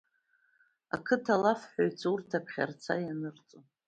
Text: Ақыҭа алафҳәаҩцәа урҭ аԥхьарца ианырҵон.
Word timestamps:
Ақыҭа 0.95 1.31
алафҳәаҩцәа 1.35 2.07
урҭ 2.13 2.29
аԥхьарца 2.37 2.93
ианырҵон. 3.03 3.63